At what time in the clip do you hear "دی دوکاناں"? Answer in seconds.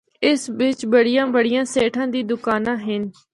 2.13-2.77